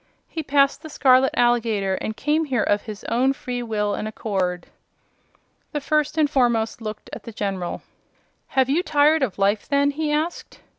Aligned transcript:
"He 0.27 0.41
passed 0.41 0.81
the 0.81 0.89
scarlet 0.89 1.31
alligator 1.37 1.93
and 1.93 2.17
came 2.17 2.45
here 2.45 2.63
of 2.63 2.81
his 2.81 3.03
own 3.03 3.33
free 3.33 3.61
will 3.61 3.93
and 3.93 4.07
accord." 4.07 4.65
The 5.73 5.79
First 5.79 6.17
and 6.17 6.27
Foremost 6.27 6.81
looked 6.81 7.11
at 7.13 7.21
the 7.21 7.31
General. 7.31 7.83
"Have 8.57 8.67
you 8.67 8.81
tired 8.81 9.21
of 9.21 9.37
life, 9.37 9.67
then?" 9.69 9.91
he 9.91 10.11
asked. 10.11 10.59